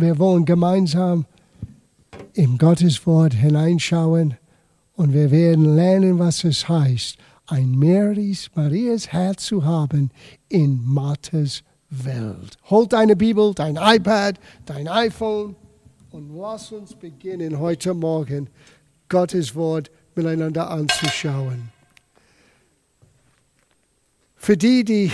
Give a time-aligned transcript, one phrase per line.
[0.00, 1.26] wir wollen gemeinsam
[2.34, 4.36] im Gotteswort hineinschauen
[4.94, 10.10] und wir werden lernen, was es heißt, ein Marys, Marias Herz zu haben
[10.48, 12.58] in Marthas Welt.
[12.68, 15.56] Holt deine Bibel, dein iPad, dein iPhone
[16.10, 18.50] und lass uns beginnen heute Morgen
[19.08, 21.70] Gottes Wort miteinander anzuschauen.
[24.36, 25.10] Für die, die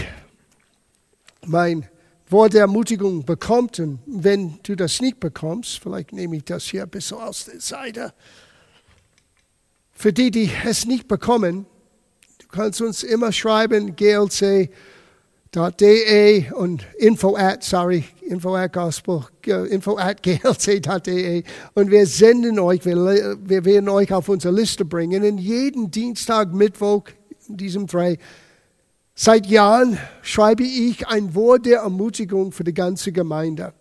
[1.47, 1.87] mein
[2.31, 6.85] Wort der Ermutigung bekommt, und wenn du das nicht bekommst, vielleicht nehme ich das hier
[6.85, 8.15] ein bisschen aus der Seite.
[9.93, 11.67] Für die, die es nicht bekommen,
[12.39, 14.71] du kannst uns immer schreiben, glc.de
[16.53, 19.27] und info at, sorry, info at gospel,
[19.69, 25.23] info at glc.de und wir senden euch, wir, wir werden euch auf unsere Liste bringen
[25.25, 27.05] und jeden Dienstag, Mittwoch,
[27.49, 28.19] in diesem drei,
[29.17, 33.73] Seit Jahren schreibe ich ein Wort der Ermutigung für die ganze Gemeinde.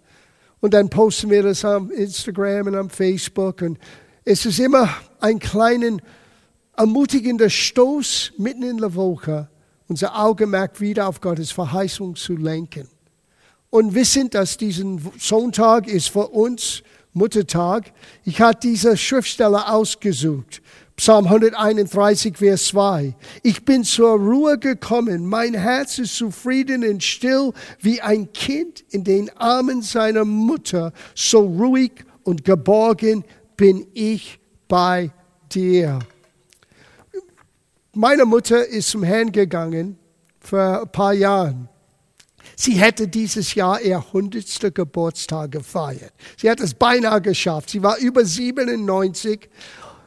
[0.62, 3.64] Und dann posten wir das am Instagram und am Facebook.
[3.64, 3.80] Und
[4.24, 4.88] es ist immer
[5.20, 5.98] ein kleiner
[6.78, 9.50] ermutigender Stoß mitten in der Woche,
[9.88, 12.88] unser Augenmerk wieder auf Gottes Verheißung zu lenken.
[13.72, 17.92] Und wissen, dass diesen Sonntag ist für uns Muttertag.
[18.24, 20.62] Ich habe diese Schriftsteller ausgesucht.
[20.96, 23.16] Psalm 131, Vers 2.
[23.42, 29.04] Ich bin zur Ruhe gekommen, mein Herz ist zufrieden und still wie ein Kind in
[29.04, 30.94] den Armen seiner Mutter.
[31.16, 33.26] So ruhig und geborgen
[33.58, 35.12] bin ich bei
[35.52, 36.00] dir.
[37.94, 39.98] Meine Mutter ist zum Herrn gegangen
[40.40, 41.70] vor ein paar Jahren.
[42.56, 46.14] Sie hätte dieses Jahr ihr hundertste Geburtstag gefeiert.
[46.38, 47.72] Sie hat es beinahe geschafft.
[47.72, 49.50] Sie war über 97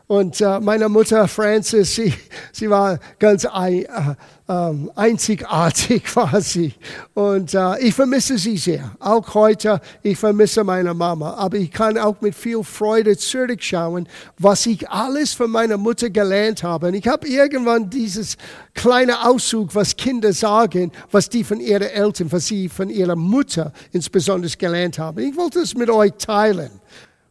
[0.09, 2.15] und äh, meine Mutter Frances, sie,
[2.53, 4.15] sie war ganz ein, äh,
[4.47, 6.75] äh, einzigartig quasi.
[7.15, 8.95] Und äh, ich vermisse sie sehr.
[9.01, 11.35] Auch heute, ich vermisse meine Mama.
[11.35, 16.63] Aber ich kann auch mit viel Freude zurückschauen, was ich alles von meiner Mutter gelernt
[16.63, 16.87] habe.
[16.87, 18.37] Und ich habe irgendwann dieses
[18.75, 23.73] kleine Auszug, was Kinder sagen, was die von ihren Eltern, was sie von ihrer Mutter
[23.91, 25.19] insbesondere gelernt haben.
[25.19, 26.71] Ich wollte es mit euch teilen.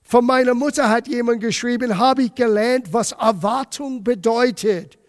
[0.08, 5.00] Von meiner Mutter hat jemand geschrieben, habe ich gelernt, was Erwartung bedeutet.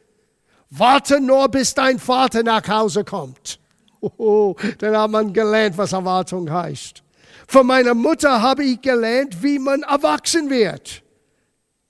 [0.70, 3.60] Warte nur, bis dein Vater nach Hause kommt.
[4.00, 7.02] Oh, dann hat man gelernt, was Erwartung heißt.
[7.46, 11.02] Von meiner Mutter habe ich gelernt, wie man erwachsen wird.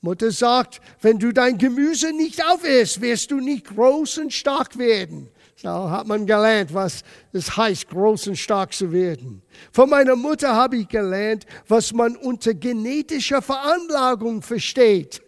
[0.00, 5.28] Mutter sagt, wenn du dein Gemüse nicht aufisst, wirst du nicht groß und stark werden.
[5.58, 7.02] So hat man gelernt, was
[7.32, 9.42] es heißt, groß und stark zu werden.
[9.72, 15.22] Von meiner Mutter habe ich gelernt, was man unter genetischer Veranlagung versteht.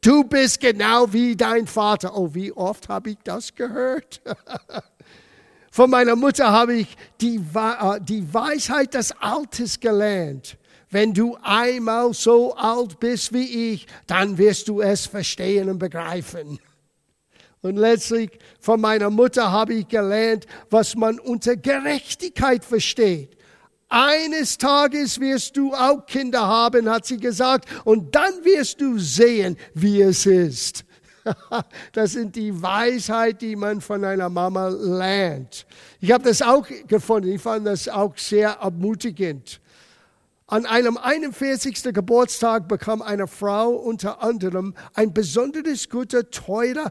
[0.00, 2.16] Du bist genau wie dein Vater.
[2.16, 4.20] Oh, wie oft habe ich das gehört?
[5.72, 10.58] Von meiner Mutter habe ich die, äh, die Weisheit des Alters gelernt.
[10.90, 16.60] Wenn du einmal so alt bist wie ich, dann wirst du es verstehen und begreifen.
[17.62, 18.30] Und letztlich
[18.60, 23.36] von meiner Mutter habe ich gelernt, was man unter Gerechtigkeit versteht.
[23.88, 29.56] Eines Tages wirst du auch Kinder haben, hat sie gesagt, und dann wirst du sehen,
[29.74, 30.84] wie es ist.
[31.92, 35.66] Das sind die Weisheit, die man von einer Mama lernt.
[36.00, 37.30] Ich habe das auch gefunden.
[37.30, 39.60] Ich fand das auch sehr ermutigend.
[40.48, 41.94] An einem 41.
[41.94, 46.90] Geburtstag bekam eine Frau unter anderem ein besonderes guter, teurer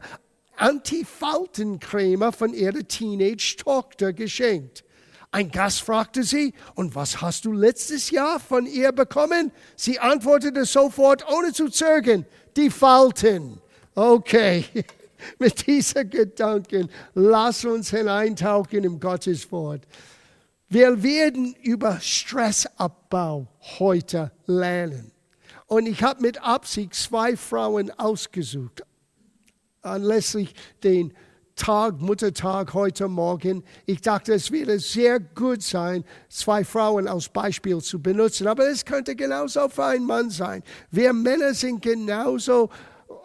[0.56, 4.84] Antifaltencreme von ihrer Teenage-Tochter geschenkt.
[5.30, 9.50] Ein Gast fragte sie, und was hast du letztes Jahr von ihr bekommen?
[9.76, 13.58] Sie antwortete sofort, ohne zu zögern, die Falten.
[13.94, 14.66] Okay,
[15.38, 19.82] mit dieser Gedanken, lass uns hineintauchen im Gotteswort.
[20.68, 23.46] Wir werden über Stressabbau
[23.78, 25.12] heute lernen.
[25.66, 28.82] Und ich habe mit Absicht zwei Frauen ausgesucht
[29.82, 31.12] anlässlich den
[31.54, 33.62] Tag, Muttertag heute Morgen.
[33.84, 38.46] Ich dachte, es würde sehr gut sein, zwei Frauen als Beispiel zu benutzen.
[38.46, 40.62] Aber es könnte genauso für einen Mann sein.
[40.90, 42.70] Wir Männer sind genauso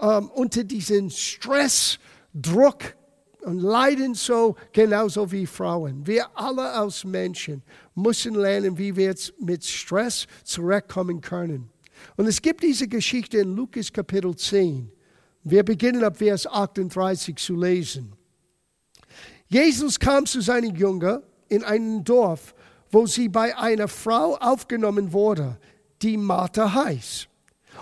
[0.01, 1.99] ähm, unter diesem Stress,
[2.33, 2.95] Druck
[3.41, 6.05] und leiden so genauso wie Frauen.
[6.05, 7.63] Wir alle als Menschen
[7.95, 11.69] müssen lernen, wie wir mit Stress zurechtkommen können.
[12.17, 14.91] Und es gibt diese Geschichte in Lukas Kapitel 10.
[15.49, 18.13] Wir beginnen ab Vers 38 zu lesen.
[19.47, 22.53] Jesus kam zu seinen Jüngern in ein Dorf,
[22.91, 25.57] wo sie bei einer Frau aufgenommen wurde,
[26.01, 27.29] die Martha heißt.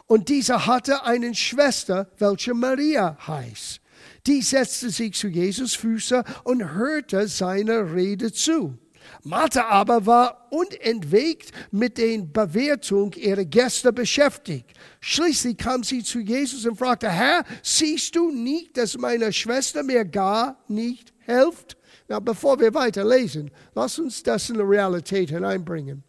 [0.05, 3.81] Und diese hatte eine Schwester, welche Maria heißt.
[4.27, 8.77] Die setzte sich zu Jesus Füße und hörte seine Rede zu.
[9.23, 14.71] Martha aber war unentwegt mit den Bewertung ihrer Gäste beschäftigt.
[14.99, 20.05] Schließlich kam sie zu Jesus und fragte, Herr, siehst du nicht, dass meine Schwester mir
[20.05, 21.77] gar nicht hilft?
[22.07, 26.03] Na, bevor wir weiterlesen, lass uns das in die Realität hineinbringen.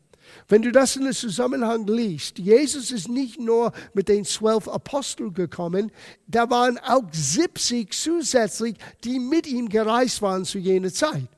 [0.49, 5.35] Wenn du das in den Zusammenhang liest, Jesus ist nicht nur mit den zwölf Aposteln
[5.35, 5.91] gekommen,
[6.27, 11.29] da waren auch 70 zusätzlich, die mit ihm gereist waren zu jener Zeit.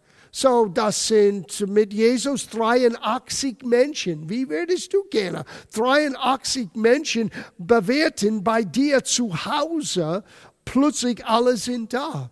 [0.41, 4.31] So, das sind mit Jesus 83 Menschen.
[4.31, 5.45] Wie würdest du gerne
[5.75, 10.23] 83 Menschen bewerten bei dir zu Hause?
[10.65, 12.31] Plötzlich alle sind da.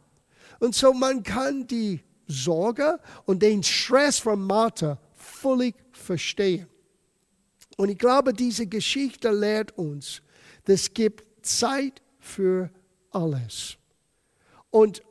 [0.61, 6.69] Und so man kann die Sorge und den Stress von Martha völlig verstehen.
[7.77, 10.23] Und ich glaube, diese Geschichte lehrt uns,
[10.65, 12.71] es gibt Zeit für
[13.11, 13.77] alles.
[14.71, 15.03] Und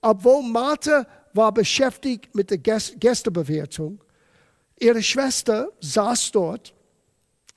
[0.00, 4.02] obwohl Martha war beschäftigt mit der Gästebewertung,
[4.78, 6.74] ihre Schwester saß dort,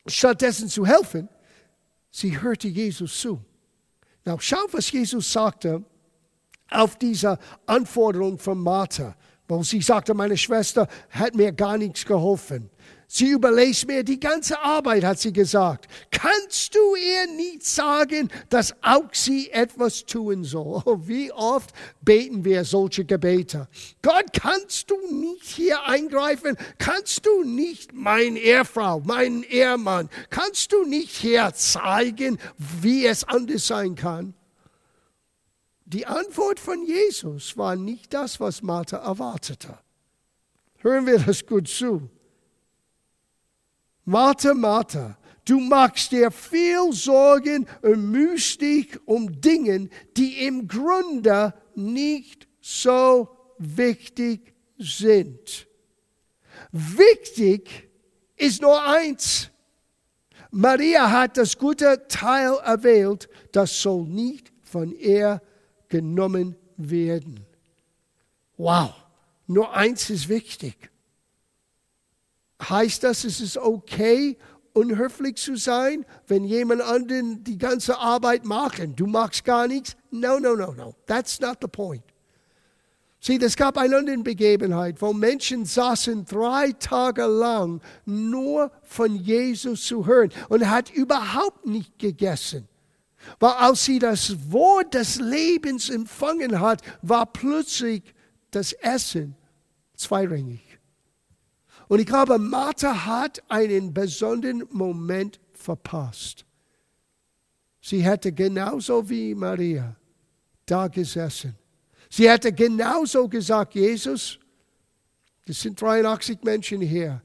[0.07, 1.29] stattdessen zu helfen,
[2.11, 3.39] sie hörte Jesus zu.
[4.25, 5.83] Now schau, was Jesus sagte
[6.69, 9.15] auf diese Anforderung von Martha,
[9.47, 12.69] wo sie sagte, meine Schwester hat mir gar nichts geholfen.
[13.09, 15.87] Sie überlässt mir die ganze Arbeit, hat sie gesagt.
[16.11, 20.83] Kannst du ihr nicht sagen, dass auch sie etwas tun soll?
[20.85, 21.71] Oh, wie oft
[22.01, 23.69] beten wir solche Gebete?
[24.01, 26.57] Gott, kannst du nicht hier eingreifen?
[26.79, 33.67] Kannst du nicht meine Ehefrau, meinen Ehemann, kannst du nicht hier zeigen, wie es anders
[33.67, 34.33] sein kann?
[35.85, 39.79] Die Antwort von Jesus war nicht das, was Martha erwartete.
[40.79, 42.09] Hören wir das gut zu.
[44.09, 51.53] Martha, Martha, du machst dir viel Sorgen und mühst dich um Dinge, die im Grunde
[51.75, 53.27] nicht so
[53.57, 55.67] wichtig sind.
[56.71, 57.89] Wichtig
[58.37, 59.49] ist nur eins.
[60.51, 65.41] Maria hat das gute Teil erwählt, das soll nicht von ihr
[65.89, 67.45] genommen werden.
[68.55, 68.93] Wow,
[69.47, 70.91] nur eins ist wichtig.
[72.61, 74.37] Heißt das, es ist okay,
[74.73, 79.95] unhöflich zu sein, wenn jemand anderen die ganze Arbeit macht du machst gar nichts?
[80.11, 80.95] No, no, no, no.
[81.05, 82.03] That's not the point.
[83.19, 89.85] Sieh, es gab eine andere Begebenheit, wo Menschen saßen drei Tage lang nur von Jesus
[89.85, 92.67] zu hören und hat überhaupt nicht gegessen.
[93.39, 98.03] Weil als sie das Wort des Lebens empfangen hat, war plötzlich
[98.51, 99.35] das Essen
[99.95, 100.66] zweirängig.
[101.87, 106.45] Und ich glaube, Martha hat einen besonderen Moment verpasst.
[107.81, 109.95] Sie hätte genauso wie Maria
[110.65, 111.55] da gesessen.
[112.09, 114.39] Sie hätte genauso gesagt, Jesus,
[115.45, 117.21] es sind 83 Menschen hier.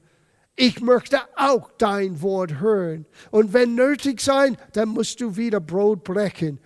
[0.55, 3.05] Ich möchte auch dein Wort hören.
[3.31, 6.59] Und wenn nötig sein, dann musst du wieder Brot brechen.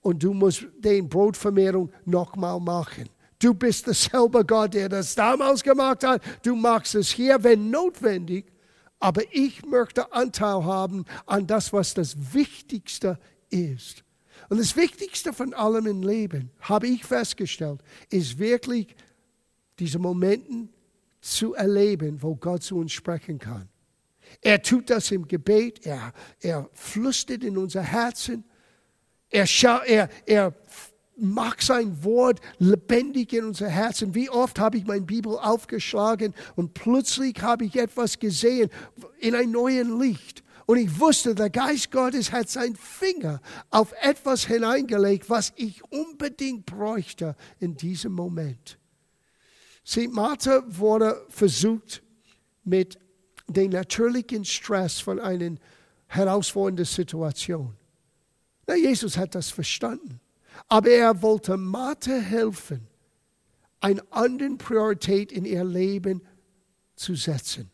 [0.00, 3.08] Und du musst den Brotvermehrung nochmal machen.
[3.38, 6.22] Du bist derselbe Gott, der das damals gemacht hat.
[6.44, 8.46] Du machst es hier, wenn notwendig.
[9.00, 13.18] Aber ich möchte Anteil haben an das, was das Wichtigste
[13.50, 14.02] ist.
[14.48, 17.80] Und das Wichtigste von allem im Leben, habe ich festgestellt,
[18.10, 18.94] ist wirklich
[19.78, 20.68] diese Momente
[21.20, 23.68] zu erleben, wo Gott zu uns sprechen kann.
[24.40, 28.44] Er tut das im Gebet, er, er flüstert in unser Herzen,
[29.30, 29.46] er,
[29.86, 30.54] er, er
[31.18, 34.14] macht sein Wort lebendig in unser Herzen.
[34.14, 38.70] Wie oft habe ich meine Bibel aufgeschlagen und plötzlich habe ich etwas gesehen
[39.18, 40.42] in einem neuen Licht.
[40.66, 46.66] Und ich wusste, der Geist Gottes hat seinen Finger auf etwas hineingelegt, was ich unbedingt
[46.66, 48.78] bräuchte in diesem Moment.
[49.82, 52.02] Sieh, Martha wurde versucht
[52.64, 52.98] mit
[53.46, 55.54] dem natürlichen Stress von einer
[56.06, 57.74] herausfordernden Situation.
[58.66, 60.20] Na, Jesus hat das verstanden.
[60.66, 62.86] Aber er wollte Martha helfen,
[63.80, 66.22] eine andere Priorität in ihr Leben
[66.96, 67.70] zu setzen.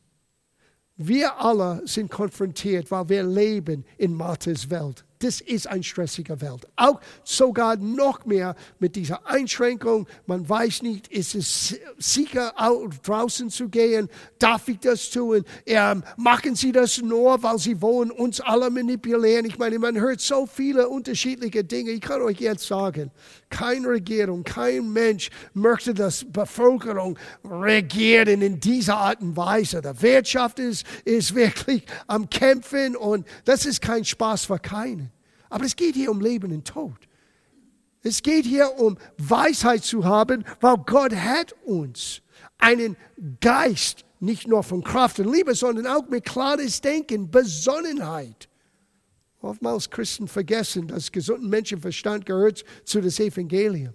[0.97, 5.05] Wir alle sind konfrontiert, weil wir leben in Marthas Welt.
[5.25, 6.69] Das ist eine stressige Welt.
[6.77, 10.07] Auch sogar noch mehr mit dieser Einschränkung.
[10.27, 12.53] Man weiß nicht, ist es sicher,
[13.03, 14.11] draußen zu gehen?
[14.39, 15.45] Darf ich das tun?
[15.65, 19.47] Ähm, machen Sie das nur, weil Sie wollen uns alle manipulieren?
[19.47, 21.93] Ich meine, man hört so viele unterschiedliche Dinge.
[21.93, 23.11] Ich kann euch jetzt sagen,
[23.49, 29.81] keine Regierung, kein Mensch möchte, dass Bevölkerung regieren in dieser Art und Weise.
[29.81, 35.14] Die Wirtschaft ist, ist wirklich am Kämpfen und das ist kein Spaß für keinen.
[35.55, 36.97] Aber es geht hier um Leben und Tod.
[38.03, 42.23] Es geht hier um Weisheit zu haben, weil Gott hat uns
[42.59, 42.97] einen
[43.41, 48.49] Geist, nicht nur von Kraft und Liebe, sondern auch mit klares Denken, Besonnenheit.
[49.43, 53.95] Oftmals Christen vergessen, dass gesunden Menschenverstand gehört zu das Evangelium.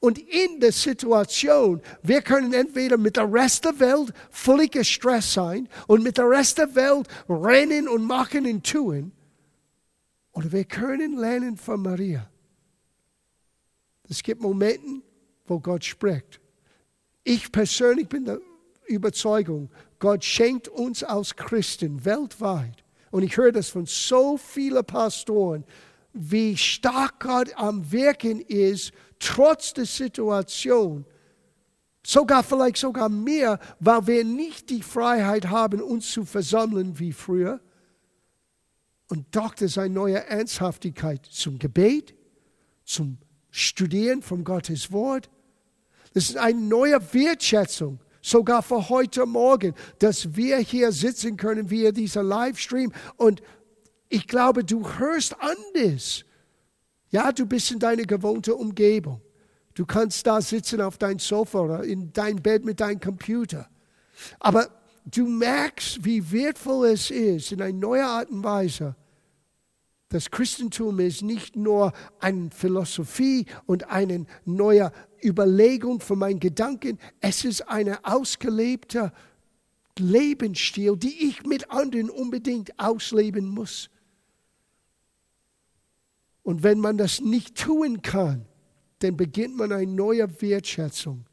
[0.00, 5.68] Und in der Situation, wir können entweder mit der Rest der Welt völlig gestresst sein
[5.86, 9.12] und mit der Rest der Welt rennen und machen und tun.
[10.32, 12.28] Oder wir können lernen von Maria.
[14.08, 15.02] Es gibt Momente,
[15.46, 16.40] wo Gott spricht.
[17.24, 18.40] Ich persönlich bin der
[18.86, 25.64] Überzeugung, Gott schenkt uns als Christen weltweit und ich höre das von so vielen Pastoren,
[26.12, 31.04] wie stark Gott am Wirken ist, trotz der Situation.
[32.04, 37.60] Sogar vielleicht sogar mehr, weil wir nicht die Freiheit haben, uns zu versammeln wie früher.
[39.12, 42.14] Und doch ist eine neue Ernsthaftigkeit zum Gebet,
[42.82, 43.18] zum
[43.50, 45.28] Studieren von Gottes Wort.
[46.14, 51.92] Das ist eine neue Wertschätzung sogar für heute Morgen, dass wir hier sitzen können via
[51.92, 52.90] dieser Livestream.
[53.18, 53.42] Und
[54.08, 56.24] ich glaube, du hörst anders.
[57.10, 59.20] Ja, du bist in deiner gewohnten Umgebung.
[59.74, 63.68] Du kannst da sitzen auf deinem Sofa oder in dein Bett mit deinem Computer.
[64.40, 64.70] Aber
[65.04, 68.96] du merkst, wie wertvoll es ist, in einer neuen Art und Weise,
[70.12, 74.92] das Christentum ist nicht nur eine Philosophie und eine neue
[75.24, 79.12] Überlegung von meinen Gedanken, es ist ein ausgelebter
[79.98, 83.88] Lebensstil, die ich mit anderen unbedingt ausleben muss.
[86.42, 88.44] Und wenn man das nicht tun kann,
[88.98, 91.24] dann beginnt man eine neue Wertschätzung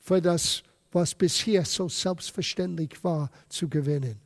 [0.00, 4.23] für das, was bisher so selbstverständlich war, zu gewinnen.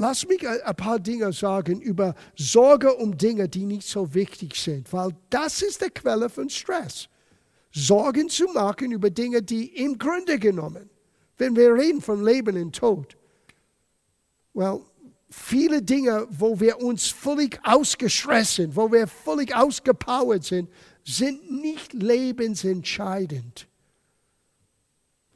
[0.00, 4.90] Lass mich ein paar Dinge sagen über Sorge um Dinge, die nicht so wichtig sind,
[4.92, 7.08] weil das ist die Quelle von Stress.
[7.72, 10.88] Sorgen zu machen über Dinge, die im Grunde genommen,
[11.36, 13.16] wenn wir reden von Leben und Tod,
[14.54, 14.80] well,
[15.28, 20.70] viele Dinge, wo wir uns völlig ausgestresst sind, wo wir völlig ausgepowert sind,
[21.04, 23.68] sind nicht lebensentscheidend.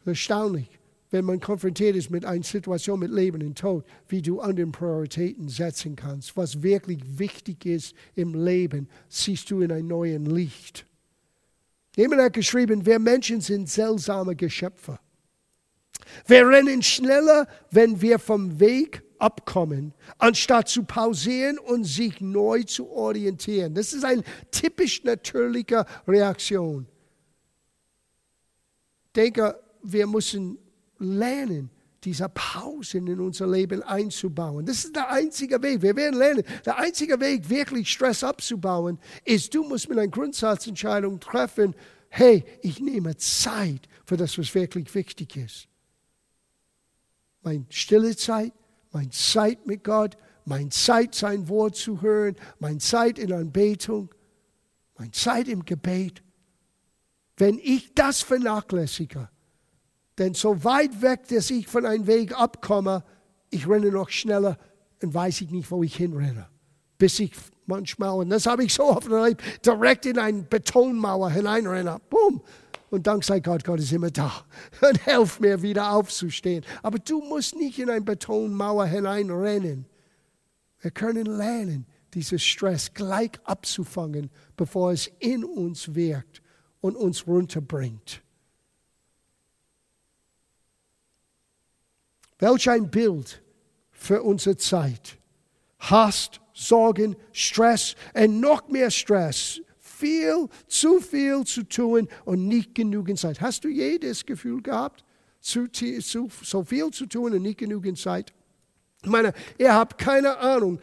[0.07, 0.69] Erstaunlich
[1.15, 5.49] wenn man konfrontiert ist mit einer Situation mit Leben und Tod, wie du andere Prioritäten
[5.49, 6.37] setzen kannst.
[6.37, 10.85] Was wirklich wichtig ist im Leben, siehst du in einem neuen Licht.
[11.95, 14.99] Jemand hat geschrieben, wir Menschen sind seltsame Geschöpfe.
[16.27, 22.91] Wir rennen schneller, wenn wir vom Weg abkommen, anstatt zu pausieren und sich neu zu
[22.91, 23.73] orientieren.
[23.77, 26.89] Das ist eine typisch natürliche Reaktion.
[29.15, 30.59] Denke, wir müssen
[30.99, 31.71] lernen,
[32.05, 34.67] diese Pausen in unser Leben einzubauen.
[34.67, 35.81] Das ist der einzige Weg.
[35.83, 41.19] Wir werden lernen, der einzige Weg, wirklich Stress abzubauen, ist, du musst mit einer Grundsatzentscheidung
[41.21, 41.75] treffen,
[42.11, 45.69] hey, ich nehme Zeit für das, was wirklich wichtig ist.
[47.43, 48.53] Meine stille Zeit,
[48.93, 54.15] meine Zeit mit Gott, meine Zeit, sein Wort zu hören, meine Zeit in Anbetung,
[54.97, 56.23] meine Zeit im Gebet.
[57.37, 59.29] Wenn ich das vernachlässige,
[60.19, 63.05] denn so weit weg, dass ich von einem Weg abkomme,
[63.51, 64.59] ich renne noch schneller
[65.03, 66.49] und weiß ich nicht, wo ich hinrenne.
[66.99, 67.33] Bis ich
[67.67, 72.01] manchmal, und das habe ich so oft erlebt, direkt in eine Betonmauer hineinrenne.
[72.11, 72.43] Boom!
[72.91, 74.45] Und dank sei Gott, Gott ist immer da
[74.89, 76.65] und hilft mir wieder aufzustehen.
[76.83, 79.87] Aber du musst nicht in eine Betonmauer hineinrennen.
[80.81, 86.41] Wir können lernen, diesen Stress gleich abzufangen, bevor es in uns wirkt
[86.81, 88.24] und uns runterbringt.
[92.39, 93.43] Welch ein Bild
[93.93, 95.19] für unsere Zeit.
[95.79, 99.61] Hass, Sorgen, Stress und noch mehr Stress.
[99.79, 103.41] Viel, zu viel zu tun und nicht genügend Zeit.
[103.41, 105.05] Hast du jedes Gefühl gehabt,
[105.41, 108.33] zu, zu, so viel zu tun und nicht genügend Zeit?
[109.03, 110.81] Ich meine, ihr habt keine Ahnung,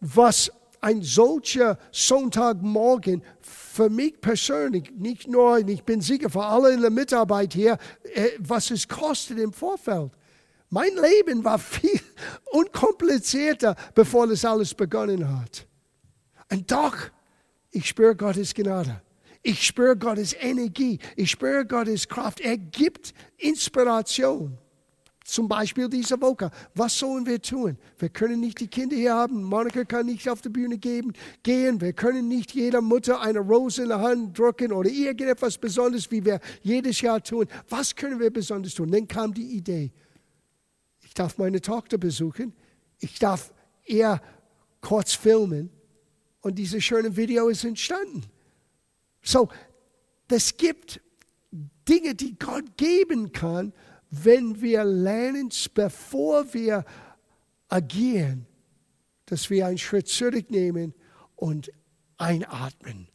[0.00, 6.80] was ein solcher Sonntagmorgen für mich persönlich, nicht nur, ich bin sicher für alle in
[6.80, 7.78] der Mitarbeit hier,
[8.14, 10.10] äh, was es kostet im Vorfeld.
[10.70, 12.00] Mein Leben war viel
[12.52, 15.66] unkomplizierter, bevor das alles begonnen hat.
[16.50, 16.96] Und doch,
[17.72, 19.02] ich spüre Gottes Gnade.
[19.42, 20.98] Ich spüre Gottes Energie.
[21.16, 22.40] Ich spüre Gottes Kraft.
[22.40, 24.58] Er gibt Inspiration.
[25.24, 26.50] Zum Beispiel diese Woche.
[26.74, 27.78] Was sollen wir tun?
[27.98, 29.42] Wir können nicht die Kinder hier haben.
[29.42, 31.12] Monika kann nicht auf die Bühne geben,
[31.42, 31.80] gehen.
[31.80, 36.24] Wir können nicht jeder Mutter eine Rose in der Hand drücken oder irgendetwas Besonderes, wie
[36.24, 37.46] wir jedes Jahr tun.
[37.68, 38.90] Was können wir besonders tun?
[38.90, 39.92] Dann kam die Idee
[41.10, 42.52] ich darf meine Tochter besuchen,
[43.00, 43.52] ich darf
[43.84, 44.22] ihr
[44.80, 45.68] kurz filmen
[46.40, 48.22] und dieses schöne Video ist entstanden.
[49.20, 49.48] So,
[50.28, 51.00] das gibt
[51.88, 53.72] Dinge, die Gott geben kann,
[54.12, 56.84] wenn wir lernen, bevor wir
[57.68, 58.46] agieren,
[59.26, 60.94] dass wir einen Schritt zurücknehmen
[61.34, 61.72] und
[62.18, 63.08] einatmen.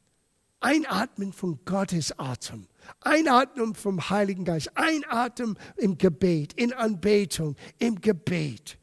[0.65, 2.67] Einatmen von Gottes Atem.
[3.01, 4.71] Einatmen vom Heiligen Geist.
[4.73, 8.79] Einatmen im Gebet, in Anbetung, im Gebet.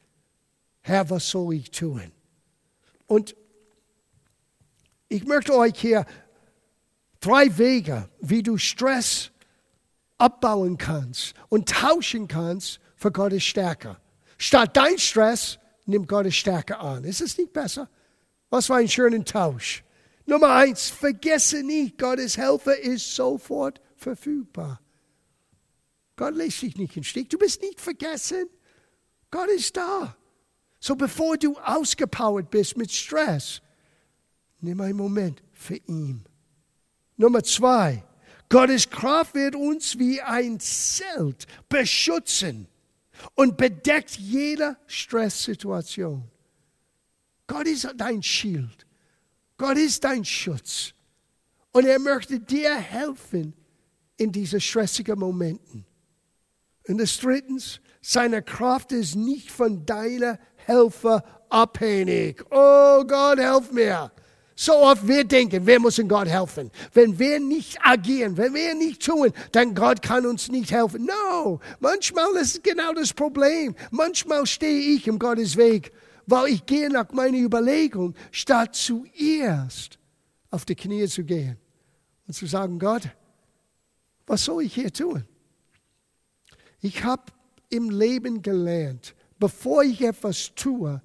[0.82, 2.12] Herr, was soll ich tun?
[3.08, 3.34] Und
[5.08, 6.06] ich möchte euch hier
[7.18, 9.32] drei Wege, wie du Stress
[10.18, 13.96] abbauen kannst und tauschen kannst für Gottes Stärke.
[14.38, 17.02] Statt dein Stress, nimm Gottes Stärke an.
[17.02, 17.88] Ist es nicht besser?
[18.50, 19.82] Was für ein schöner Tausch.
[20.26, 24.80] Nummer eins, vergesse nicht, Gottes Helfer ist sofort verfügbar.
[26.16, 27.28] Gott lässt dich nicht im Stich.
[27.28, 28.46] Du bist nicht vergessen.
[29.30, 30.16] Gott ist da.
[30.78, 33.62] So bevor du ausgepowert bist mit Stress,
[34.60, 36.24] nimm einen Moment für ihn.
[37.16, 38.04] Nummer zwei,
[38.48, 42.68] Gottes Kraft wird uns wie ein Zelt beschützen
[43.34, 46.30] und bedeckt jede Stresssituation.
[47.46, 48.86] Gott ist dein Schild.
[49.62, 50.92] Gott ist dein Schutz.
[51.70, 53.54] Und er möchte dir helfen
[54.16, 55.86] in diesen stressigen Momenten.
[56.88, 62.42] Und das drittens, seine Kraft ist nicht von deiner Helfer abhängig.
[62.50, 64.10] Oh Gott, helf mir.
[64.56, 66.72] So oft wir denken, wir müssen Gott helfen.
[66.92, 71.06] Wenn wir nicht agieren, wenn wir nicht tun, dann Gott kann uns nicht helfen.
[71.06, 73.76] No, manchmal ist genau das Problem.
[73.92, 75.92] Manchmal stehe ich im Gottes Weg,
[76.26, 79.98] weil ich gehe nach meiner Überlegung, statt zuerst
[80.50, 81.58] auf die Knie zu gehen
[82.26, 83.08] und zu sagen, Gott,
[84.26, 85.24] was soll ich hier tun?
[86.80, 87.24] Ich habe
[87.68, 91.00] im Leben gelernt, bevor ich etwas tue,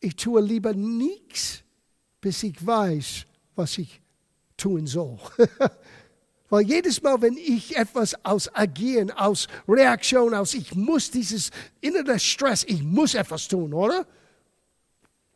[0.00, 1.64] ich tue lieber nichts
[2.24, 4.00] bis ich weiß, was ich
[4.56, 5.18] tun soll.
[6.50, 12.18] Weil jedes Mal, wenn ich etwas aus Agieren, aus Reaktion, aus ich muss dieses innere
[12.18, 14.06] Stress, ich muss etwas tun, oder?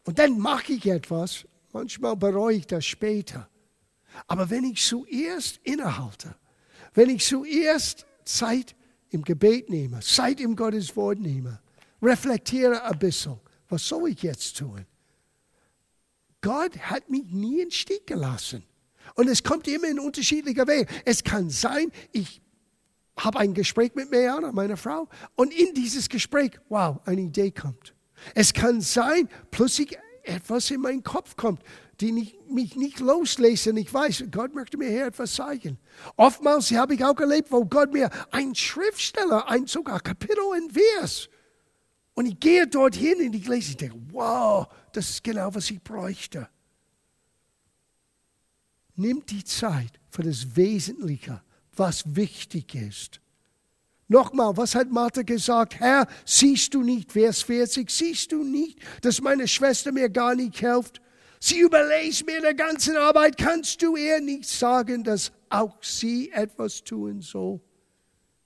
[0.05, 3.49] Und dann mache ich etwas, manchmal bereue ich das später.
[4.27, 6.35] Aber wenn ich zuerst innehalte,
[6.95, 8.75] wenn ich zuerst Zeit
[9.11, 11.61] im Gebet nehme, Zeit im Gottes Wort nehme,
[12.03, 14.87] reflektiere ein bisschen, was soll ich jetzt tun?
[16.41, 18.63] Gott hat mich nie in Stich gelassen.
[19.19, 20.87] Und es kommt immer in unterschiedlicher Wege.
[21.05, 22.41] Es kann sein, ich
[23.19, 27.97] habe ein Gespräch mit Meana, meiner Frau, und in dieses Gespräch, wow, eine Idee kommt.
[28.37, 31.63] Es kann sein, plötzlich etwas in meinen Kopf kommt,
[32.01, 33.77] die mich nicht loslese.
[33.77, 35.79] Ich weiß, Gott möchte mir hier etwas zeigen.
[36.17, 41.29] Oftmals habe ich auch erlebt, wo Gott mir ein Schriftsteller, ein sogar Kapitel in Vers,
[42.15, 45.83] und ich gehe dorthin und ich lese, ich denke, wow, das ist genau, was ich
[45.83, 46.49] bräuchte.
[48.99, 51.41] Nimm die Zeit für das Wesentliche,
[51.77, 53.21] was wichtig ist.
[54.09, 55.79] Nochmal, was hat Martha gesagt?
[55.79, 60.59] Herr, siehst du nicht, Vers 40, siehst du nicht, dass meine Schwester mir gar nicht
[60.59, 61.01] hilft?
[61.39, 63.37] Sie überlässt mir der ganzen Arbeit.
[63.37, 67.61] Kannst du ihr nicht sagen, dass auch sie etwas tun soll?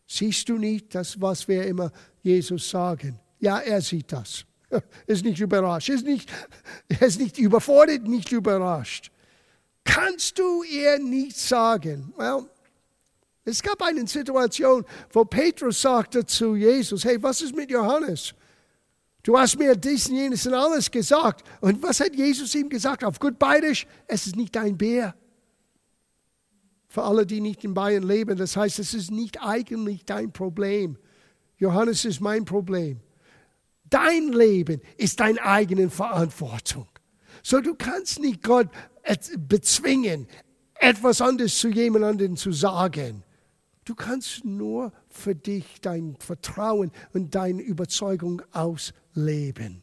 [0.06, 1.90] Siehst du nicht das, was wir immer
[2.22, 3.18] Jesus sagen?
[3.38, 4.44] Ja, er sieht das.
[5.06, 5.88] Ist nicht überrascht.
[5.88, 6.30] Ist nicht,
[6.88, 9.11] er ist nicht überfordert, nicht überrascht.
[9.84, 12.12] Kannst du ihr nicht sagen?
[12.16, 12.46] Well,
[13.44, 18.34] es gab eine Situation, wo Petrus sagte zu Jesus, hey, was ist mit Johannes?
[19.22, 21.44] Du hast mir dies und jenes und alles gesagt.
[21.60, 23.04] Und was hat Jesus ihm gesagt?
[23.04, 25.14] Auf gut Bayerisch, es ist nicht dein Bär.
[26.88, 30.98] Für alle, die nicht in Bayern leben, das heißt, es ist nicht eigentlich dein Problem.
[31.56, 33.00] Johannes ist mein Problem.
[33.84, 36.88] Dein Leben ist deine eigene Verantwortung.
[37.42, 38.68] So, du kannst nicht Gott
[39.38, 40.26] bezwingen,
[40.74, 43.24] etwas anderes zu jemand anderem zu sagen.
[43.84, 49.82] Du kannst nur für dich dein Vertrauen und deine Überzeugung ausleben.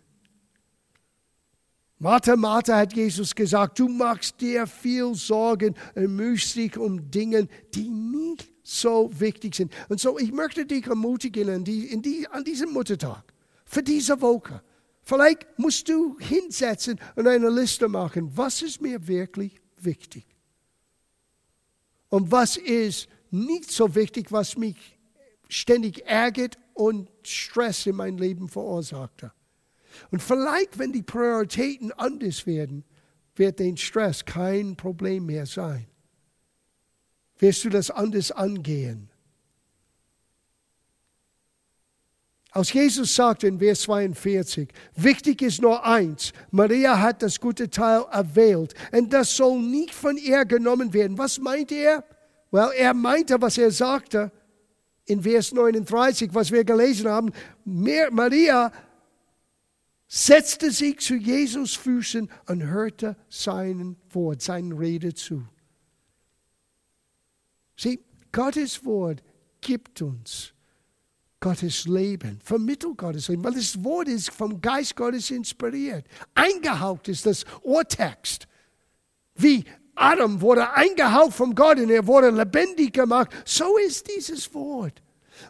[2.02, 7.50] Martha, Martha hat Jesus gesagt, du machst dir viel Sorgen und mühst dich um Dinge,
[7.74, 9.74] die nicht so wichtig sind.
[9.90, 13.34] Und so, ich möchte dich ermutigen an, die, die, an diesem Muttertag
[13.66, 14.62] für diese Woche.
[15.10, 20.24] Vielleicht musst du hinsetzen und eine Liste machen, was ist mir wirklich wichtig?
[22.10, 25.00] Und was ist nicht so wichtig, was mich
[25.48, 29.34] ständig ärgert und Stress in mein Leben verursachte.
[30.12, 32.86] Und vielleicht, wenn die Prioritäten anders werden,
[33.36, 35.88] wird den Stress kein Problem mehr sein.
[37.40, 39.09] Wirst du das anders angehen?
[42.52, 48.06] Als Jesus sagte in Vers 42, wichtig ist nur eins, Maria hat das gute Teil
[48.12, 51.18] erwählt und das soll nicht von ihr genommen werden.
[51.18, 52.04] Was meint er?
[52.50, 54.32] Well, er meinte, was er sagte
[55.06, 57.32] in Vers 39, was wir gelesen haben.
[57.66, 58.72] Maria
[60.08, 65.46] setzte sich zu Jesus Füßen und hörte seinen Wort, seinen Rede zu.
[67.76, 68.00] Sieh,
[68.32, 69.22] Gottes Wort
[69.62, 70.54] gibt uns
[71.40, 76.06] Gottes Leben, vermittelt Gottes Leben, weil das Wort ist vom Geist Gottes inspiriert.
[76.36, 78.48] Eingehaucht ist das Ohrtext.
[79.36, 79.64] Wie
[79.96, 85.02] Adam wurde eingehaucht von Gott und er wurde lebendig gemacht, so ist dieses Wort.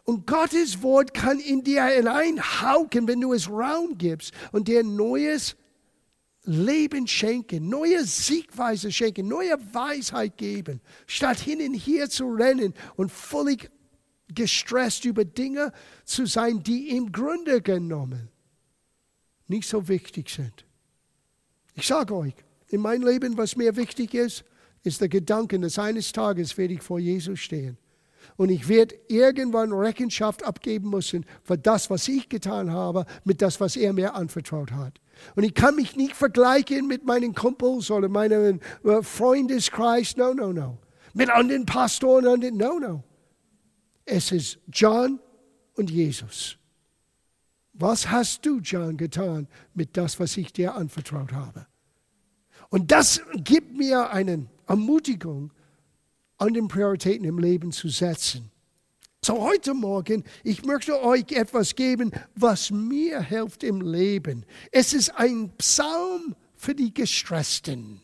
[0.03, 5.55] Und Gottes Wort kann in dir hineinhauchen, wenn du es Raum gibst und dir neues
[6.43, 13.11] Leben schenken, neue Siegweise schenken, neue Weisheit geben, statt hin und her zu rennen und
[13.11, 13.69] völlig
[14.33, 15.71] gestresst über Dinge
[16.05, 18.29] zu sein, die im Grunde genommen
[19.47, 20.65] nicht so wichtig sind.
[21.75, 22.33] Ich sage euch,
[22.67, 24.43] in meinem Leben, was mir wichtig ist,
[24.83, 27.77] ist der Gedanke, dass eines Tages werde ich vor Jesus stehen.
[28.37, 33.59] Und ich werde irgendwann Rechenschaft abgeben müssen für das, was ich getan habe, mit das,
[33.59, 35.01] was er mir anvertraut hat.
[35.35, 40.15] Und ich kann mich nicht vergleichen mit meinen Kumpels oder meinem äh, Freundeskreis.
[40.15, 40.77] No, no, no.
[41.13, 42.39] Mit anderen Pastoren.
[42.55, 43.03] No, no.
[44.05, 45.19] Es ist John
[45.75, 46.57] und Jesus.
[47.73, 51.65] Was hast du, John, getan mit das, was ich dir anvertraut habe?
[52.69, 55.51] Und das gibt mir eine Ermutigung,
[56.37, 58.51] an den Prioritäten im Leben zu setzen.
[59.21, 64.45] So heute Morgen, ich möchte euch etwas geben, was mir hilft im Leben.
[64.71, 68.01] Es ist ein Psalm für die Gestressten.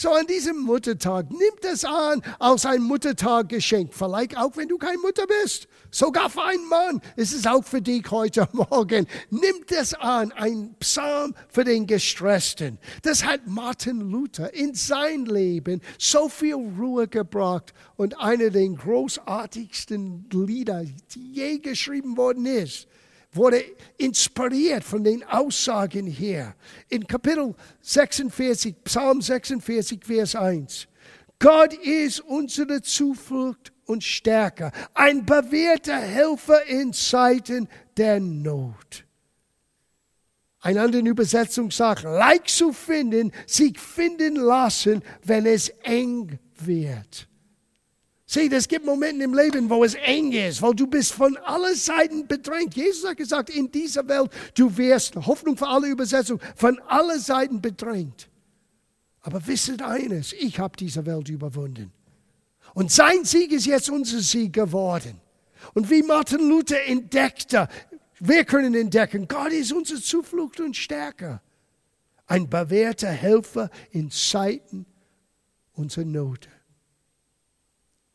[0.00, 3.92] So an diesem Muttertag, nimm das an als ein Muttertaggeschenk.
[3.92, 5.68] Vielleicht auch, wenn du keine Mutter bist.
[5.90, 9.06] Sogar für einen Mann ist es auch für dich heute Morgen.
[9.28, 12.78] Nimm das an, ein Psalm für den Gestressten.
[13.02, 20.30] Das hat Martin Luther in sein Leben so viel Ruhe gebracht und einer der großartigsten
[20.32, 20.82] Lieder,
[21.14, 22.88] die je geschrieben worden ist
[23.32, 23.64] wurde
[23.96, 26.54] inspiriert von den Aussagen her.
[26.88, 30.88] In Kapitel 46, Psalm 46, Vers 1.
[31.38, 39.04] Gott ist unsere Zuflucht und Stärke, ein bewährter Helfer in Zeiten der Not.
[40.60, 47.29] Eine andere Übersetzung sagt, leicht zu finden, sich finden lassen, wenn es eng wird.
[48.32, 51.74] Sieh, es gibt Momente im Leben, wo es eng ist, weil du bist von allen
[51.74, 52.76] Seiten bedrängt.
[52.76, 57.60] Jesus hat gesagt, in dieser Welt, du wirst, Hoffnung für alle Übersetzungen, von allen Seiten
[57.60, 58.28] bedrängt.
[59.22, 61.90] Aber wisset eines, ich habe diese Welt überwunden.
[62.72, 65.20] Und sein Sieg ist jetzt unser Sieg geworden.
[65.74, 67.66] Und wie Martin Luther entdeckte,
[68.20, 71.40] wir können entdecken, Gott ist unsere Zuflucht und Stärke.
[72.28, 74.86] Ein bewährter Helfer in Zeiten
[75.72, 76.48] unserer Not.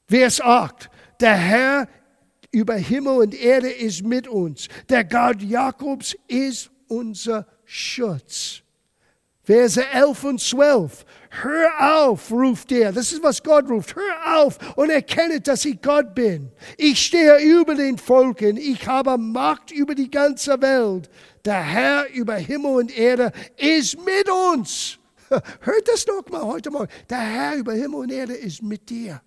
[0.07, 0.89] Vers 8.
[1.19, 1.87] Der Herr
[2.51, 4.67] über Himmel und Erde ist mit uns.
[4.87, 8.61] Der Gott Jakobs ist unser Schutz.
[9.43, 11.05] Verse 11 und 12.
[11.29, 12.91] Hör auf, ruft er.
[12.91, 13.95] Das ist, was Gott ruft.
[13.95, 16.51] Hör auf und erkenne, dass ich Gott bin.
[16.77, 18.57] Ich stehe über den Volken.
[18.57, 21.09] Ich habe Macht über die ganze Welt.
[21.43, 24.97] Der Herr über Himmel und Erde ist mit uns.
[25.29, 26.89] Hört das noch mal heute Morgen.
[27.09, 29.21] Der Herr über Himmel und Erde ist mit dir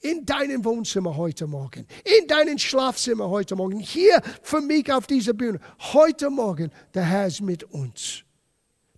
[0.00, 5.34] in deinem Wohnzimmer heute Morgen, in deinem Schlafzimmer heute Morgen, hier für mich auf dieser
[5.34, 5.60] Bühne,
[5.92, 8.24] heute Morgen, der Herr ist mit uns.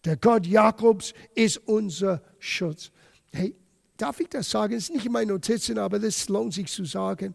[0.05, 2.91] Der Gott Jakobs ist unser Schutz.
[3.33, 3.55] Hey,
[3.97, 4.75] darf ich das sagen?
[4.75, 7.35] Das ist nicht in meinen Notizen, aber das lohnt sich zu sagen.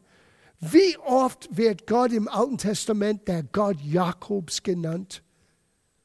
[0.59, 5.23] Wie oft wird Gott im Alten Testament der Gott Jakobs genannt?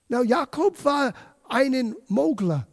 [0.09, 1.14] Na, Jakob war
[1.48, 2.66] ein Mogler.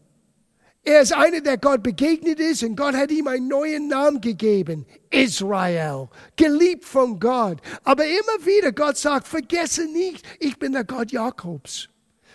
[0.89, 4.87] Er ist einer, der Gott begegnet ist und Gott hat ihm einen neuen Namen gegeben.
[5.11, 6.09] Israel.
[6.35, 7.59] Geliebt von Gott.
[7.83, 11.89] Aber immer wieder Gott sagt, vergesse nicht, ich bin der Gott Jakobs.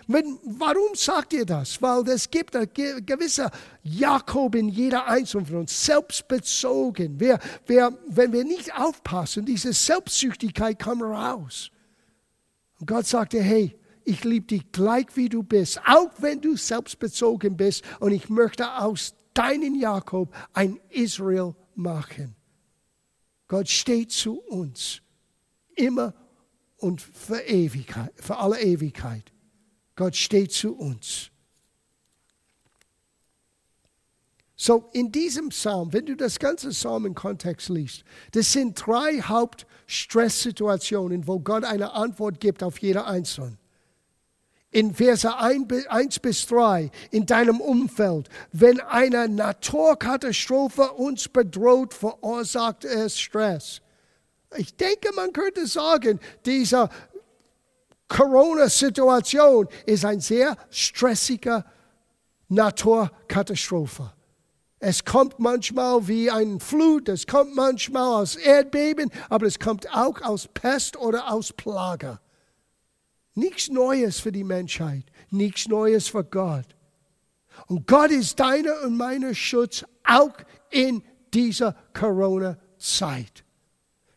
[0.07, 1.83] Warum sagt ihr das?
[1.83, 3.51] Weil es gibt ein gewisser
[3.83, 7.19] Jakob in jeder Einzelnen von uns, selbstbezogen.
[7.19, 11.73] Wir, wir, wenn wir nicht aufpassen, diese Selbstsüchtigkeit kommt raus.
[12.79, 17.57] Und Gott sagte, hey, ich liebe dich gleich wie du bist, auch wenn du selbstbezogen
[17.57, 17.83] bist.
[18.01, 22.37] Und ich möchte aus deinem Jakob ein Israel machen.
[23.49, 25.01] Gott steht zu uns,
[25.75, 26.14] immer
[26.77, 29.33] und für Ewigkeit, für alle Ewigkeit.
[29.97, 31.31] Gott steht zu uns.
[34.57, 39.21] So, in diesem Psalm, wenn du das ganze Psalm im Kontext liest, das sind drei
[39.21, 43.59] Hauptstresssituationen, wo Gott eine Antwort gibt auf jede einzelne.
[44.75, 48.29] In Verse 1 bis 3 in deinem Umfeld.
[48.53, 53.81] Wenn eine Naturkatastrophe uns bedroht, verursacht es Stress.
[54.57, 56.89] Ich denke, man könnte sagen, diese
[58.09, 61.65] Corona-Situation ist ein sehr stressiger
[62.49, 64.13] Naturkatastrophe.
[64.81, 70.21] Es kommt manchmal wie ein Flut, es kommt manchmal aus Erdbeben, aber es kommt auch
[70.21, 72.19] aus Pest oder aus Plage.
[73.35, 76.77] Nichts Neues für die Menschheit, nichts Neues für Gott.
[77.66, 80.35] Und Gott ist deiner und meiner Schutz auch
[80.70, 83.44] in dieser Corona-Zeit.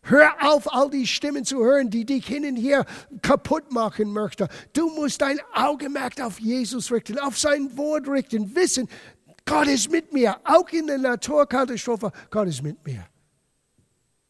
[0.04, 2.86] Hör auf, all die Stimmen zu hören, die dich hin und her
[3.22, 4.48] kaputt machen möchten.
[4.72, 8.88] Du musst dein Augenmerk auf Jesus richten, auf sein Wort richten, wissen,
[9.46, 13.06] Gott ist mit mir, auch in der Naturkatastrophe, Gott ist mit mir.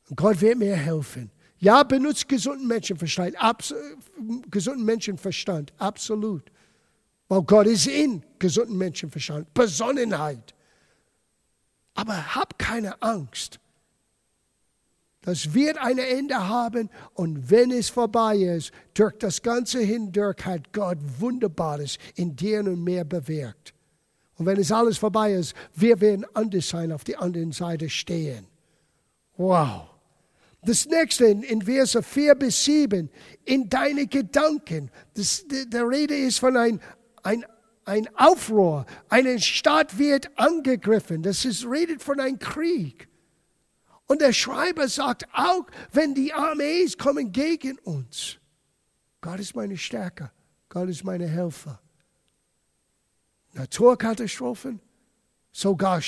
[0.10, 1.32] Und Gott wird mir helfen.
[1.60, 3.74] Ja, benutzt gesunden Menschenverstand, abs
[4.50, 6.44] gesunden Menschenverstand, absolut.
[7.28, 10.54] Weil Gott ist in gesunden Menschenverstand, Besonnenheit.
[11.96, 13.60] Aber hab keine Angst.
[15.22, 20.72] Das wird ein Ende haben und wenn es vorbei ist, durch das Ganze hindurch hat
[20.72, 23.74] Gott Wunderbares in dir und mir bewirkt.
[24.38, 28.48] Und wenn es alles vorbei ist, wir werden anders sein, auf der anderen Seite stehen.
[29.36, 29.97] Wow.
[30.68, 33.10] Das nächste in Verse 4 bis 7,
[33.46, 34.92] in deine Gedanken.
[35.14, 36.82] Das, der Rede ist von ein,
[37.24, 37.46] ein,
[37.86, 38.86] ein Aufruhr.
[39.08, 41.24] Eine Stadt wird angegriffen.
[41.24, 43.08] Das ist, redet von einem Krieg.
[44.08, 48.38] Und der Schreiber sagt auch, wenn die Armees kommen gegen uns,
[49.22, 50.32] Gott ist meine Stärke,
[50.68, 51.82] Gott ist meine Helfer.
[53.54, 54.82] Naturkatastrophen,
[55.54, 56.02] sogar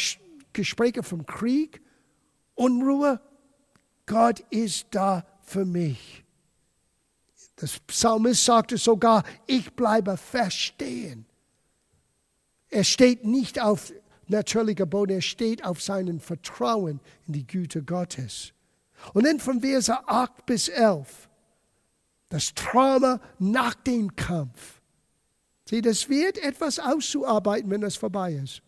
[0.52, 1.82] Gespräche vom Krieg,
[2.56, 3.22] Unruhe,
[4.10, 6.26] Gott ist da für mich.
[7.58, 11.26] Das Psalmist sagte sogar, ich bleibe verstehen.
[12.70, 13.94] Er steht nicht auf
[14.28, 18.54] natürlicher Boden, er steht auf seinem Vertrauen in die Güte Gottes.
[19.14, 21.30] Und dann von Verse 8 bis 11,
[22.30, 24.82] das Trauma nach dem Kampf.
[25.70, 28.64] Sieh, das wird etwas auszuarbeiten, wenn das vorbei ist.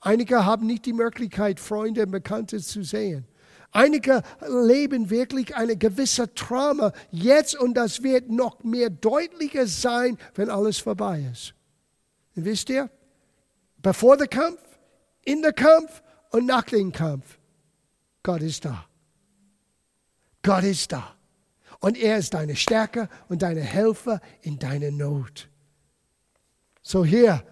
[0.00, 3.26] Einige haben nicht die Möglichkeit, Freunde und Bekannte zu sehen.
[3.70, 10.48] Einige leben wirklich eine gewisse Trauma jetzt und das wird noch mehr deutlicher sein, wenn
[10.48, 11.54] alles vorbei ist.
[12.34, 12.90] Und wisst ihr,
[13.78, 14.60] bevor der Kampf,
[15.24, 17.38] in der Kampf und nach dem Kampf,
[18.22, 18.86] Gott ist da.
[20.42, 21.14] Gott ist da.
[21.80, 25.48] Und er ist deine Stärke und deine Helfer in deiner Not.
[26.82, 27.44] So hier,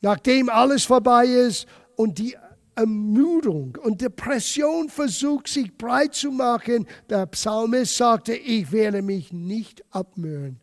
[0.00, 1.66] nachdem alles vorbei ist
[1.96, 2.36] und die
[2.76, 9.84] Ermüdung und Depression versucht, sich breit zu machen, der Psalmist sagte, ich werde mich nicht
[9.94, 10.60] abmühen.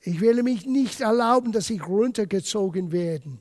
[0.00, 3.38] Ich werde mich nicht erlauben, dass ich runtergezogen werde.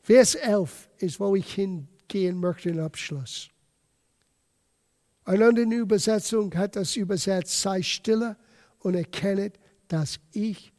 [0.00, 3.48] Vers 11 ist, wo ich hingehen möchte im Abschluss.
[5.24, 8.36] Eine andere Übersetzung hat das übersetzt, sei stille
[8.80, 9.52] und erkenne,
[9.88, 10.72] dass ich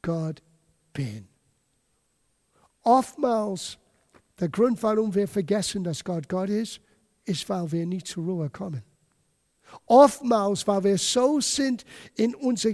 [0.00, 0.42] Gott
[0.94, 1.28] bin.
[2.82, 3.78] Oftmals
[4.42, 6.80] der Grund, warum wir vergessen, dass Gott Gott ist,
[7.24, 8.82] ist, weil wir nicht zur Ruhe kommen.
[9.86, 11.84] Oftmals, weil wir so sind
[12.16, 12.70] in unser,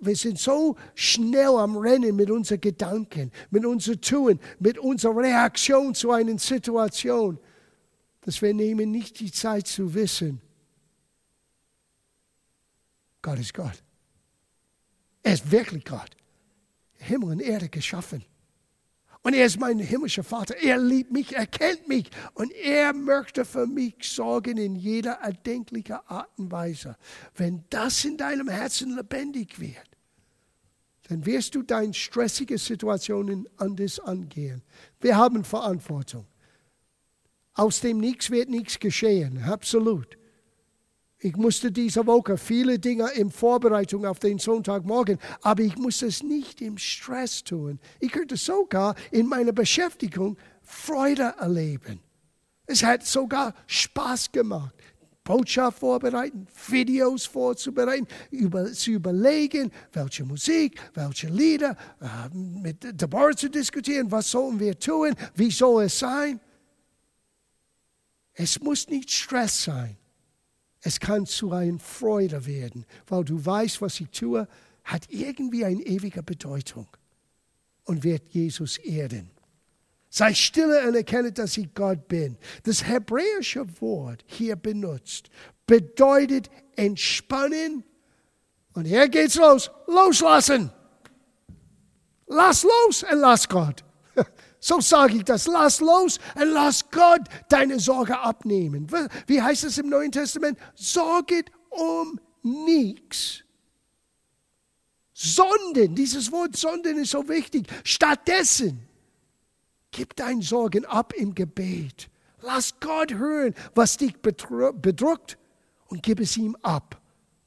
[0.00, 5.94] wir sind so schnell am Rennen mit unseren Gedanken, mit unserem Tun, mit unserer Reaktion
[5.94, 7.38] zu einer Situation,
[8.22, 10.40] dass wir nehmen nicht die Zeit zu wissen,
[13.20, 13.82] Gott ist Gott.
[15.22, 16.16] Er ist wirklich Gott.
[16.94, 18.24] Himmel und Erde geschaffen.
[19.22, 20.56] Und er ist mein himmlischer Vater.
[20.62, 25.98] Er liebt mich, er kennt mich und er möchte für mich sorgen in jeder erdenklichen
[26.06, 26.96] Art und Weise.
[27.34, 29.90] Wenn das in deinem Herzen lebendig wird,
[31.08, 34.62] dann wirst du deine stressige Situationen anders angehen.
[35.00, 36.26] Wir haben Verantwortung.
[37.52, 40.19] Aus dem Nichts wird nichts geschehen, absolut.
[41.22, 46.22] Ich musste diese Woche viele Dinge in Vorbereitung auf den Sonntagmorgen, aber ich musste es
[46.22, 47.78] nicht im Stress tun.
[48.00, 52.00] Ich könnte sogar in meiner Beschäftigung Freude erleben.
[52.64, 54.74] Es hat sogar Spaß gemacht.
[55.22, 63.50] Botschaft vorbereiten, Videos vorzubereiten, über, zu überlegen, welche Musik, welche Lieder, äh, mit Deborah zu
[63.50, 66.40] diskutieren, was sollen wir tun, wie soll es sein.
[68.32, 69.99] Es muss nicht Stress sein.
[70.82, 74.48] Es kann zu einer Freude werden, weil du weißt, was ich tue,
[74.84, 76.88] hat irgendwie eine ewige Bedeutung
[77.84, 79.30] und wird Jesus erden.
[80.08, 82.36] Sei stille und erkenne, dass ich Gott bin.
[82.64, 85.30] Das hebräische Wort hier benutzt
[85.70, 87.84] bedeutet entspannen
[88.74, 89.70] Und hier geht's los.
[89.86, 90.72] Loslassen.
[92.26, 93.84] Lass los und lass Gott.
[94.60, 95.46] So sage ich das.
[95.46, 98.86] Lass los und lass Gott deine Sorge abnehmen.
[99.26, 100.58] Wie heißt es im Neuen Testament?
[100.74, 103.42] Sorget um nichts.
[105.12, 107.66] Sonden, dieses Wort Sonden ist so wichtig.
[107.84, 108.86] Stattdessen
[109.90, 112.08] gib deine Sorgen ab im Gebet.
[112.42, 115.38] Lass Gott hören, was dich bedrückt
[115.88, 117.00] und gib es ihm ab.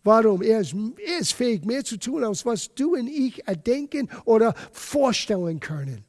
[0.04, 0.42] Warum?
[0.42, 4.54] Er ist, er ist fähig, mehr zu tun, als was du und ich erdenken oder
[4.72, 6.04] vorstellen können.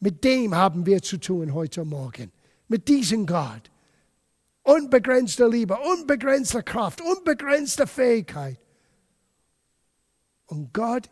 [0.00, 2.32] Mit dem haben wir zu tun heute Morgen.
[2.68, 3.70] Mit diesem Gott.
[4.62, 8.58] Unbegrenzte Liebe, unbegrenzte Kraft, unbegrenzte Fähigkeit.
[10.46, 11.10] Und Gott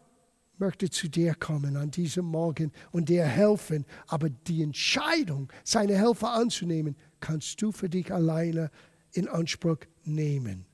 [0.59, 3.85] möchte zu dir kommen an diesem Morgen und dir helfen.
[4.07, 8.71] Aber die Entscheidung, seine Helfer anzunehmen, kannst du für dich alleine
[9.13, 10.67] in Anspruch nehmen.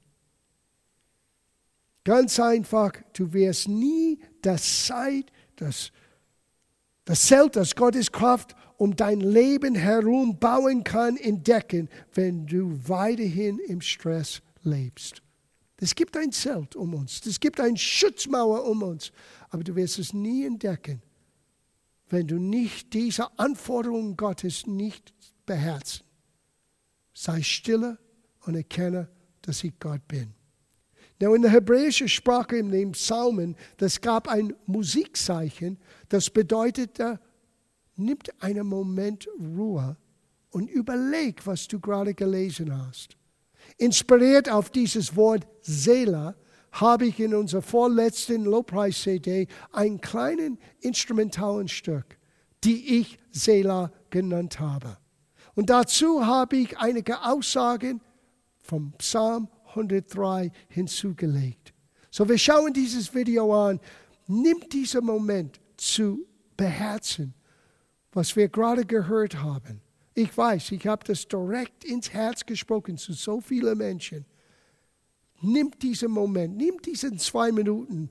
[2.05, 5.90] Ganz einfach, du wirst nie das Zeit, das,
[7.05, 13.59] das Zelt, das Gottes Kraft um dein Leben herum bauen kann, entdecken, wenn du weiterhin
[13.59, 15.23] im Stress lebst.
[15.77, 19.12] Es gibt ein Zelt um uns, es gibt eine Schutzmauer um uns,
[19.51, 21.03] aber du wirst es nie entdecken,
[22.09, 25.12] wenn du nicht diese Anforderungen Gottes nicht
[25.47, 26.05] beherzt.
[27.12, 27.99] Sei stille
[28.40, 29.09] und erkenne,
[29.43, 30.35] dass ich Gott bin.
[31.25, 35.79] Now in der hebräischen Sprache in den Psalmen, das gab ein Musikzeichen,
[36.11, 37.19] das bedeutete,
[37.97, 39.97] nimm einen Moment Ruhe
[40.51, 43.17] und überleg, was du gerade gelesen hast.
[43.79, 46.37] Inspiriert auf dieses Wort Seela
[46.73, 52.19] habe ich in unserer vorletzten Lobpreis-CD einen kleinen instrumentalen Stück,
[52.65, 54.99] die ich Seela genannt habe.
[55.55, 58.03] Und dazu habe ich einige Aussagen
[58.59, 61.73] vom Psalm 103 hinzugelegt.
[62.11, 63.81] So, wir schauen dieses Video an.
[64.27, 67.35] Nimm diesen Moment zu beherzen,
[68.13, 69.81] was wir gerade gehört haben.
[70.15, 74.25] Ich weiß, ich habe das direkt ins Herz gesprochen zu so vielen Menschen.
[75.41, 78.09] Nimm diesen Moment, nimm diesen zwei Minuten,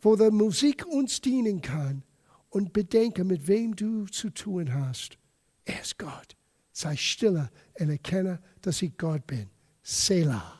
[0.00, 2.04] wo die Musik uns dienen kann
[2.48, 5.18] und bedenke, mit wem du zu tun hast.
[5.64, 6.36] Er ist Gott.
[6.72, 9.50] Sei stille und erkenne, dass ich Gott bin.
[9.82, 10.59] Selah.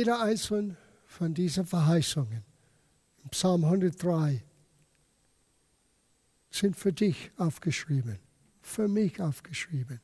[0.00, 2.42] Jeder einzelne von diesen Verheißungen
[3.22, 4.42] im Psalm 103
[6.48, 8.18] sind für dich aufgeschrieben,
[8.62, 10.00] für mich aufgeschrieben.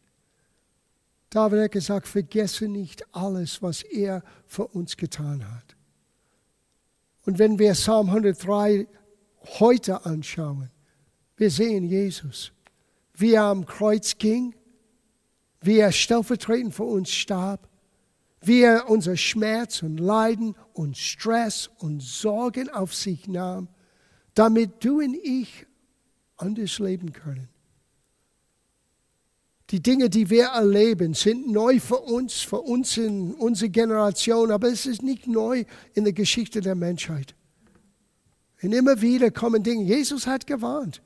[1.31, 5.77] David hat gesagt, vergesse nicht alles, was er für uns getan hat.
[7.25, 8.87] Und wenn wir Psalm 103
[9.61, 10.71] heute anschauen,
[11.39, 12.53] wir sehen Jesus,
[13.15, 14.55] wie er am Kreuz ging,
[15.63, 17.67] wie er stellvertretend für uns starb,
[18.49, 23.69] er unser Schmerz und Leiden und Stress und Sorgen auf sich nahm,
[24.35, 25.67] damit du und ich
[26.37, 27.49] anders leben können.
[29.71, 34.69] Die Dinge, die wir erleben, sind neu für uns, für uns in unserer Generation, aber
[34.69, 37.35] es ist nicht neu in der Geschichte der Menschheit.
[38.63, 39.85] Und immer wieder kommen Dinge.
[39.85, 41.03] Jesus hat gewarnt.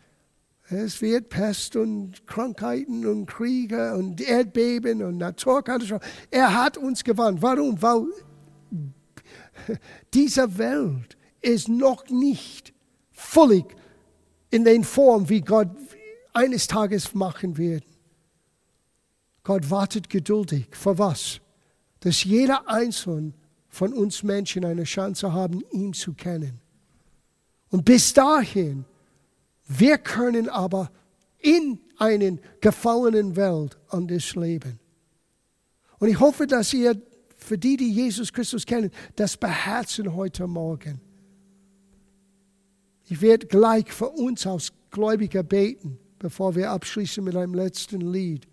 [0.72, 6.08] Es wird Pest und Krankheiten und Kriege und Erdbeben und Naturkatastrophen.
[6.30, 7.42] Er hat uns gewarnt.
[7.42, 7.82] Warum?
[7.82, 8.06] Weil
[10.14, 12.72] diese Welt ist noch nicht
[13.10, 13.64] völlig
[14.50, 15.70] in der Form, wie Gott
[16.32, 17.84] eines Tages machen wird.
[19.42, 20.68] Gott wartet geduldig.
[20.70, 21.40] Für was?
[22.00, 23.32] Dass jeder Einzelne
[23.68, 26.60] von uns Menschen eine Chance haben, ihn zu kennen.
[27.70, 28.84] Und bis dahin,
[29.72, 30.90] wir können aber
[31.38, 34.80] in einer gefallenen Welt anders leben.
[36.00, 37.00] Und ich hoffe, dass ihr,
[37.36, 41.00] für die, die Jesus Christus kennen, das beherzen heute Morgen.
[43.08, 48.48] Ich werde gleich für uns als Gläubiger beten, bevor wir abschließen mit einem letzten Lied.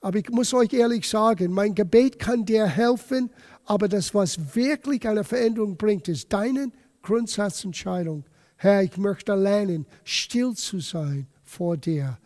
[0.00, 3.30] Aber ich muss euch ehrlich sagen, mein Gebet kann dir helfen,
[3.64, 8.24] aber das, was wirklich eine Veränderung bringt, ist deine Grundsatzentscheidung.
[8.58, 12.18] Herr, ich möchte lernen, still zu sein vor dir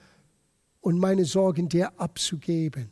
[0.81, 2.91] und meine Sorgen dir abzugeben.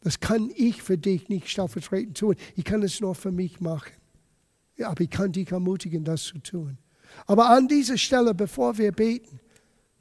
[0.00, 2.34] Das kann ich für dich nicht stellvertretend tun.
[2.56, 3.92] Ich kann es nur für mich machen.
[4.76, 6.78] Ja, aber ich kann dich ermutigen, das zu tun.
[7.26, 9.40] Aber an dieser Stelle, bevor wir beten,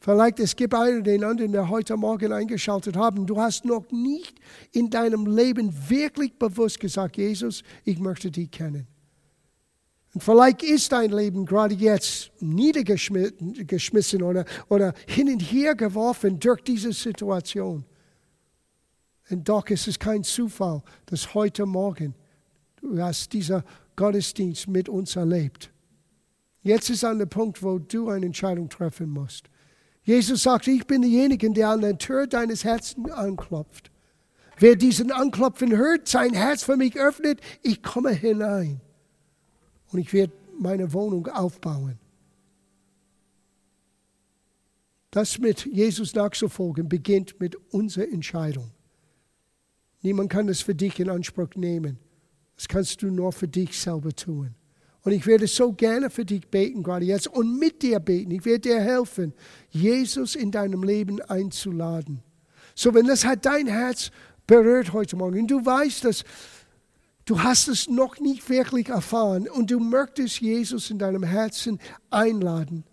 [0.01, 3.25] Vielleicht es gibt einen den anderen, der heute Morgen eingeschaltet haben.
[3.25, 4.39] Du hast noch nicht
[4.71, 8.87] in deinem Leben wirklich bewusst gesagt, Jesus, ich möchte dich kennen.
[10.13, 16.61] Und vielleicht ist dein Leben gerade jetzt niedergeschmissen oder, oder hin und her geworfen durch
[16.61, 17.85] diese Situation.
[19.29, 22.15] Und doch ist es kein Zufall, dass heute Morgen
[22.81, 23.63] du hast dieser
[23.95, 25.71] Gottesdienst mit uns erlebt.
[26.61, 29.49] Jetzt ist an der Punkt, wo du eine Entscheidung treffen musst.
[30.03, 33.91] Jesus sagt, ich bin derjenige, der an der Tür deines Herzens anklopft.
[34.57, 38.81] Wer diesen Anklopfen hört, sein Herz für mich öffnet, ich komme hinein.
[39.91, 41.97] Und ich werde meine Wohnung aufbauen.
[45.11, 48.71] Das mit Jesus nachzufolgen beginnt mit unserer Entscheidung.
[50.01, 51.97] Niemand kann es für dich in Anspruch nehmen.
[52.55, 54.53] Das kannst du nur für dich selber tun.
[55.01, 58.31] Und ich werde so gerne für dich beten, gerade jetzt, und mit dir beten.
[58.31, 59.33] Ich werde dir helfen,
[59.69, 62.21] Jesus in deinem Leben einzuladen.
[62.75, 64.11] So, wenn das hat dein Herz
[64.45, 66.23] berührt heute Morgen, und du weißt, dass
[67.29, 72.83] du hast es noch nicht wirklich erfahren und du möchtest Jesus in deinem Herzen einladen,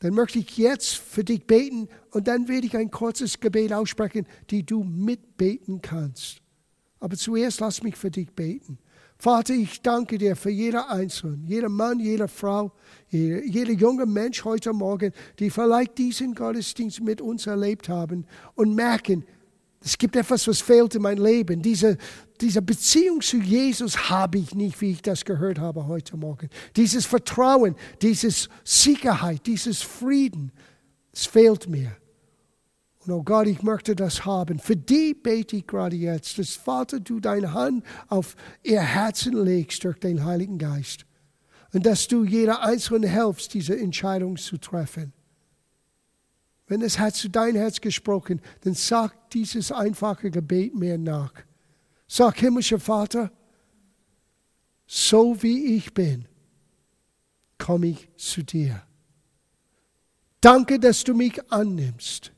[0.00, 4.26] dann möchte ich jetzt für dich beten und dann werde ich ein kurzes Gebet aussprechen,
[4.50, 6.42] die du mitbeten kannst.
[6.98, 8.78] Aber zuerst lass mich für dich beten.
[9.18, 12.72] Vater, ich danke dir für jeder Einzelne, jeder Mann, jede Frau,
[13.08, 18.26] jeder, jeder junge Mensch heute Morgen, die vielleicht diesen Gottesdienst mit uns erlebt haben
[18.56, 19.24] und merken,
[19.84, 21.60] es gibt etwas, was fehlt in meinem Leben.
[21.60, 21.98] Diese,
[22.40, 26.48] diese Beziehung zu Jesus habe ich nicht, wie ich das gehört habe heute Morgen.
[26.76, 30.52] Dieses Vertrauen, diese Sicherheit, dieses Frieden,
[31.12, 31.96] es fehlt mir.
[33.06, 34.58] Und oh Gott, ich möchte das haben.
[34.58, 39.84] Für die bete ich gerade jetzt, dass Vater, du deine Hand auf ihr Herzen legst
[39.84, 41.04] durch den Heiligen Geist.
[41.72, 45.12] Und dass du jeder Einzelnen helfst, diese Entscheidung zu treffen.
[46.66, 51.32] Wenn es hat zu dein Herz gesprochen, dann sag dieses einfache Gebet mir nach.
[52.06, 53.30] Sag, himmlischer Vater,
[54.86, 56.28] so wie ich bin,
[57.58, 58.82] komme ich zu dir.
[60.40, 62.32] Danke, dass du mich annimmst.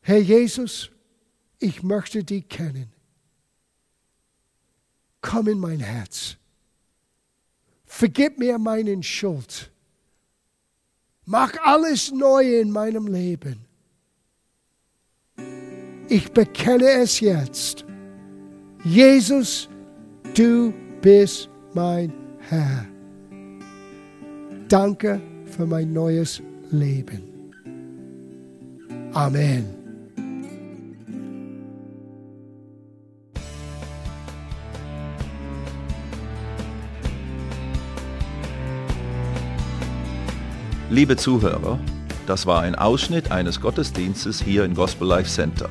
[0.00, 0.90] Herr Jesus,
[1.58, 2.90] ich möchte dich kennen.
[5.20, 6.36] Komm in mein Herz.
[7.84, 9.70] Vergib mir meinen Schuld.
[11.24, 13.66] Mach alles neu in meinem Leben.
[16.14, 17.86] Ich bekenne es jetzt.
[18.84, 19.66] Jesus,
[20.34, 22.12] du bist mein
[22.50, 22.84] Herr.
[24.68, 27.22] Danke für mein neues Leben.
[29.14, 29.64] Amen.
[40.90, 41.78] Liebe Zuhörer,
[42.26, 45.70] das war ein Ausschnitt eines Gottesdienstes hier im Gospel Life Center.